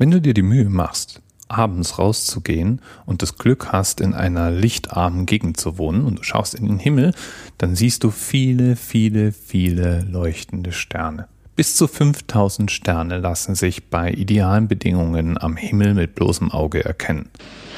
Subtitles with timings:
[0.00, 5.26] Wenn du dir die Mühe machst, abends rauszugehen und das Glück hast, in einer lichtarmen
[5.26, 7.12] Gegend zu wohnen und du schaust in den Himmel,
[7.58, 11.26] dann siehst du viele, viele, viele leuchtende Sterne.
[11.56, 17.28] Bis zu 5000 Sterne lassen sich bei idealen Bedingungen am Himmel mit bloßem Auge erkennen.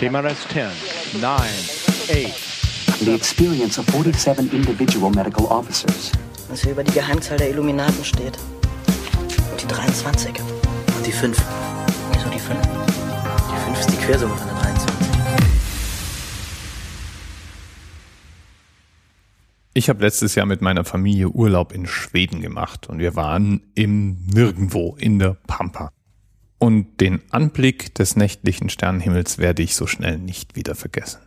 [0.00, 2.98] TMRS 10, 9, 8.
[2.98, 6.10] The experience of 47 individual medical officers.
[6.48, 8.36] Was hier über die Geheimzahl der Illuminaten steht.
[9.52, 10.32] Und die 23.
[10.96, 11.40] Und die 5.
[12.12, 12.60] Wieso die 5?
[12.60, 15.08] Die 5 ist die Quersumme von der 23.
[19.74, 24.16] Ich habe letztes Jahr mit meiner Familie Urlaub in Schweden gemacht und wir waren im
[24.26, 25.92] Nirgendwo in der Pampa.
[26.58, 31.20] Und den Anblick des nächtlichen Sternenhimmels werde ich so schnell nicht wieder vergessen.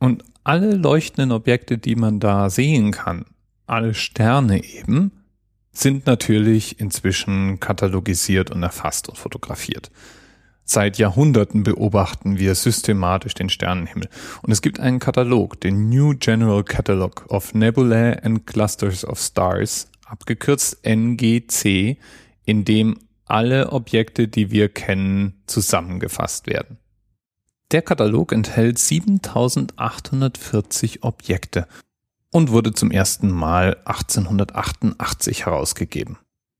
[0.00, 3.24] Und alle leuchtenden Objekte, die man da sehen kann,
[3.66, 5.12] alle Sterne eben,
[5.76, 9.90] sind natürlich inzwischen katalogisiert und erfasst und fotografiert.
[10.64, 14.08] Seit Jahrhunderten beobachten wir systematisch den Sternenhimmel.
[14.42, 19.88] Und es gibt einen Katalog, den New General Catalog of Nebulae and Clusters of Stars,
[20.06, 21.98] abgekürzt NGC,
[22.44, 26.78] in dem alle Objekte, die wir kennen, zusammengefasst werden.
[27.70, 31.66] Der Katalog enthält 7840 Objekte
[32.32, 36.18] und wurde zum ersten Mal 1888 herausgegeben.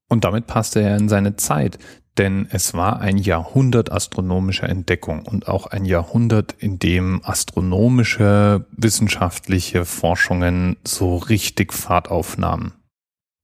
[0.08, 1.78] Und damit passte er in seine Zeit,
[2.18, 9.84] denn es war ein Jahrhundert astronomischer Entdeckung und auch ein Jahrhundert, in dem astronomische wissenschaftliche
[9.84, 12.72] Forschungen so richtig Fahrt aufnahmen.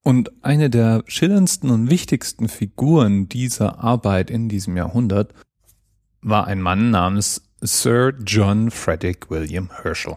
[0.02, 5.32] Und eine der schillerndsten und wichtigsten Figuren dieser Arbeit in diesem Jahrhundert
[6.22, 10.16] war ein Mann namens Sir John Frederick William Herschel.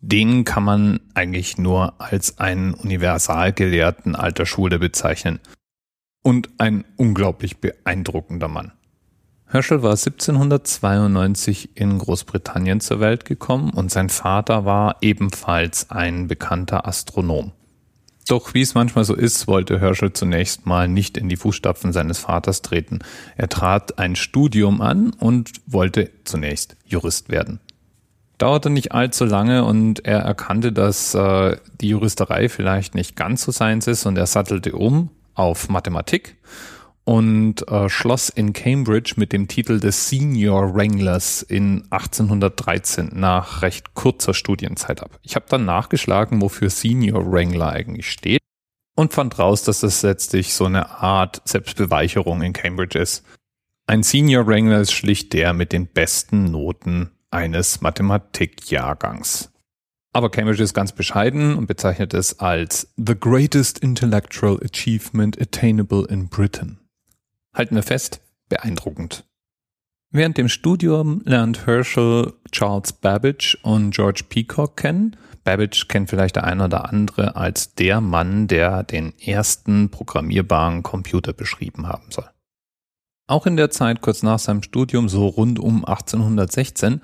[0.00, 5.40] Den kann man eigentlich nur als einen Universalgelehrten alter Schule bezeichnen
[6.22, 8.72] und ein unglaublich beeindruckender Mann.
[9.46, 16.86] Herschel war 1792 in Großbritannien zur Welt gekommen und sein Vater war ebenfalls ein bekannter
[16.86, 17.52] Astronom.
[18.28, 22.18] Doch wie es manchmal so ist, wollte Herschel zunächst mal nicht in die Fußstapfen seines
[22.18, 22.98] Vaters treten.
[23.38, 27.58] Er trat ein Studium an und wollte zunächst Jurist werden.
[28.38, 33.52] Dauerte nicht allzu lange und er erkannte, dass äh, die Juristerei vielleicht nicht ganz so
[33.52, 36.36] seins ist und er sattelte um auf Mathematik
[37.08, 43.94] und äh, schloss in Cambridge mit dem Titel des Senior Wranglers in 1813 nach recht
[43.94, 45.18] kurzer Studienzeit ab.
[45.22, 48.40] Ich habe dann nachgeschlagen, wofür Senior Wrangler eigentlich steht
[48.94, 53.24] und fand raus, dass das letztlich so eine Art Selbstbeweicherung in Cambridge ist.
[53.86, 59.50] Ein Senior Wrangler ist schlicht der mit den besten Noten eines Mathematikjahrgangs.
[60.12, 66.28] Aber Cambridge ist ganz bescheiden und bezeichnet es als the greatest intellectual achievement attainable in
[66.28, 66.78] Britain.
[67.54, 69.24] Halten wir fest, beeindruckend.
[70.10, 75.16] Während dem Studium lernt Herschel Charles Babbage und George Peacock kennen.
[75.44, 81.34] Babbage kennt vielleicht der eine oder andere als der Mann, der den ersten programmierbaren Computer
[81.34, 82.28] beschrieben haben soll.
[83.26, 87.02] Auch in der Zeit kurz nach seinem Studium, so rund um 1816,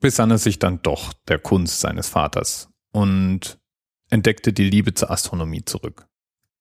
[0.00, 3.58] besann er sich dann doch der Kunst seines Vaters und
[4.10, 6.06] entdeckte die Liebe zur Astronomie zurück.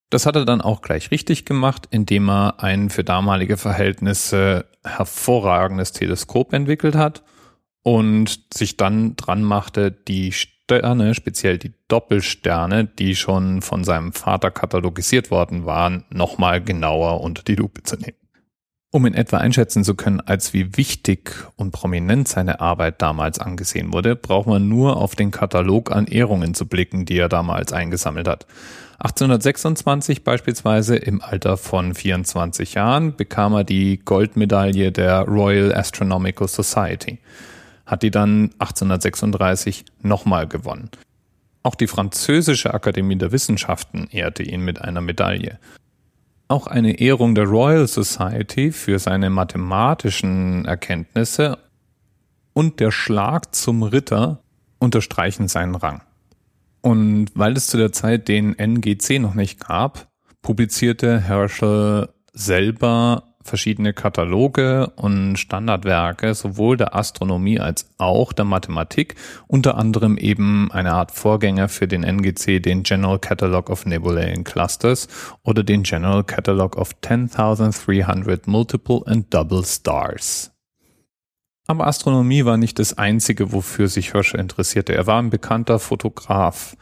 [0.09, 5.91] Das hat er dann auch gleich richtig gemacht, indem er ein für damalige Verhältnisse hervorragendes
[5.91, 7.23] Teleskop entwickelt hat
[7.81, 14.51] und sich dann dran machte, die Sterne, speziell die Doppelsterne, die schon von seinem Vater
[14.51, 18.17] katalogisiert worden waren, nochmal genauer unter die Lupe zu nehmen.
[18.95, 23.91] Um in etwa einschätzen zu können, als wie wichtig und prominent seine Arbeit damals angesehen
[23.91, 28.25] wurde, braucht man nur auf den Katalog an Ehrungen zu blicken, die er damals eingesammelt
[28.25, 28.47] hat.
[28.99, 37.19] 1826 beispielsweise im Alter von 24 Jahren bekam er die Goldmedaille der Royal Astronomical Society,
[37.85, 40.89] hat die dann 1836 nochmal gewonnen.
[41.63, 45.59] Auch die französische Akademie der Wissenschaften ehrte ihn mit einer Medaille.
[46.47, 51.57] Auch eine Ehrung der Royal Society für seine mathematischen Erkenntnisse
[52.53, 54.43] und der Schlag zum Ritter
[54.79, 56.01] unterstreichen seinen Rang.
[56.81, 60.07] Und weil es zu der Zeit den NGC noch nicht gab,
[60.43, 69.15] publizierte Herschel selber verschiedene Kataloge und Standardwerke sowohl der Astronomie als auch der Mathematik,
[69.47, 74.45] unter anderem eben eine Art Vorgänger für den NGC, den General Catalog of Nebulae and
[74.45, 75.07] Clusters
[75.43, 80.51] oder den General Catalog of 10.300 Multiple and Double Stars.
[81.67, 84.93] Aber Astronomie war nicht das Einzige, wofür sich Herschel interessierte.
[84.93, 86.75] Er war ein bekannter Fotograf.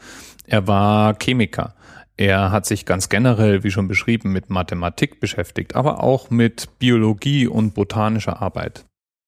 [0.46, 1.74] Er war Chemiker.
[2.16, 7.48] Er hat sich ganz generell, wie schon beschrieben, mit Mathematik beschäftigt, aber auch mit Biologie
[7.48, 8.86] und botanischer Arbeit.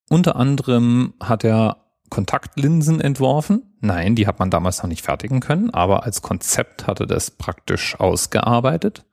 [0.09, 3.77] Unter anderem hat er Kontaktlinsen entworfen.
[3.81, 7.33] Nein, die hat man damals noch nicht fertigen können, aber als Konzept hat er das
[7.33, 9.05] praktisch ausgearbeitet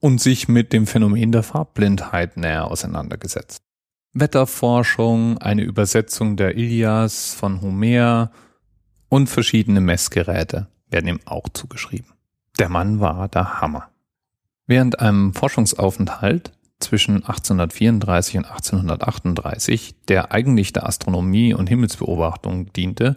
[0.00, 3.58] und sich mit dem Phänomen der Farbblindheit näher auseinandergesetzt.
[4.12, 8.30] Wetterforschung, eine Übersetzung der Ilias von Homer
[9.08, 12.17] und verschiedene Messgeräte werden ihm auch zugeschrieben.
[12.58, 13.88] Der Mann war der Hammer.
[14.66, 23.16] Während einem Forschungsaufenthalt zwischen 1834 und 1838, der eigentlich der Astronomie und Himmelsbeobachtung diente,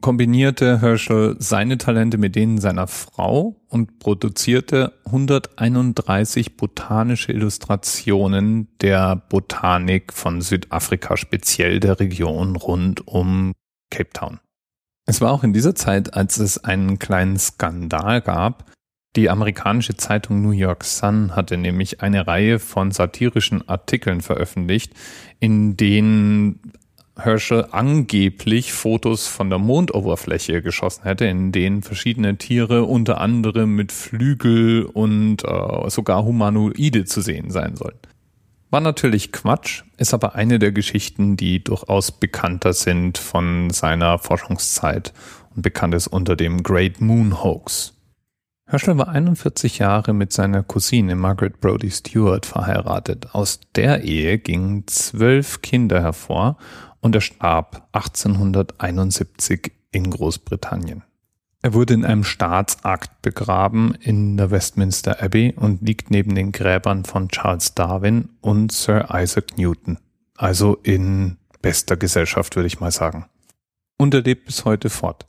[0.00, 10.12] kombinierte Herschel seine Talente mit denen seiner Frau und produzierte 131 botanische Illustrationen der Botanik
[10.12, 13.52] von Südafrika, speziell der Region rund um
[13.90, 14.40] Cape Town.
[15.10, 18.70] Es war auch in dieser Zeit, als es einen kleinen Skandal gab.
[19.16, 24.92] Die amerikanische Zeitung New York Sun hatte nämlich eine Reihe von satirischen Artikeln veröffentlicht,
[25.40, 26.60] in denen
[27.18, 33.90] Herschel angeblich Fotos von der Mondoberfläche geschossen hätte, in denen verschiedene Tiere unter anderem mit
[33.90, 37.98] Flügel und äh, sogar Humanoide zu sehen sein sollen.
[38.70, 45.12] War natürlich Quatsch, ist aber eine der Geschichten, die durchaus bekannter sind von seiner Forschungszeit
[45.56, 47.94] und bekannt ist unter dem Great Moon Hoax.
[48.66, 53.34] Herschel war 41 Jahre mit seiner Cousine Margaret Brody Stewart verheiratet.
[53.34, 56.56] Aus der Ehe gingen zwölf Kinder hervor
[57.00, 61.02] und er starb 1871 in Großbritannien.
[61.62, 67.04] Er wurde in einem Staatsakt begraben in der Westminster Abbey und liegt neben den Gräbern
[67.04, 69.98] von Charles Darwin und Sir Isaac Newton.
[70.36, 73.26] Also in bester Gesellschaft, würde ich mal sagen.
[73.98, 75.26] Und er lebt bis heute fort.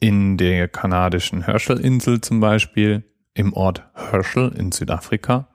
[0.00, 3.04] In der kanadischen Herschel-Insel zum Beispiel,
[3.34, 5.48] im Ort Herschel in Südafrika.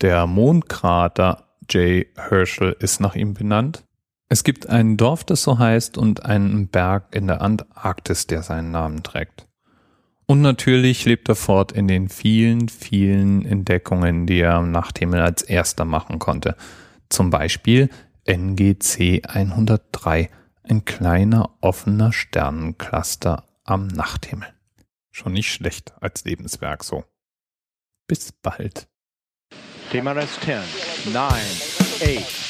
[0.00, 2.06] Der Mondkrater J.
[2.16, 3.84] Herschel ist nach ihm benannt.
[4.32, 8.70] Es gibt ein Dorf, das so heißt, und einen Berg in der Antarktis, der seinen
[8.70, 9.48] Namen trägt.
[10.26, 15.42] Und natürlich lebt er fort in den vielen, vielen Entdeckungen, die er am Nachthimmel als
[15.42, 16.56] erster machen konnte.
[17.08, 17.90] Zum Beispiel
[18.24, 20.30] NGC 103,
[20.62, 24.46] ein kleiner offener Sternencluster am Nachthimmel.
[25.10, 27.02] Schon nicht schlecht als Lebenswerk so.
[28.06, 28.86] Bis bald.
[29.90, 32.49] TMRS 10, 9, 8,